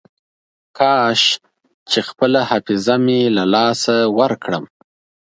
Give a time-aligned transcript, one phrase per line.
[0.77, 1.21] کاش
[1.89, 4.63] چې خپله حافظه مې له لاسه ورکړم.